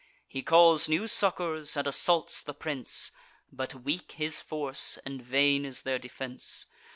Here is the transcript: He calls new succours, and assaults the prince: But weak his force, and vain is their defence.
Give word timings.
He 0.27 0.41
calls 0.41 0.89
new 0.89 1.05
succours, 1.05 1.77
and 1.77 1.85
assaults 1.85 2.41
the 2.41 2.55
prince: 2.55 3.11
But 3.51 3.75
weak 3.75 4.13
his 4.13 4.41
force, 4.41 4.97
and 5.05 5.21
vain 5.21 5.63
is 5.63 5.83
their 5.83 5.99
defence. 5.99 6.65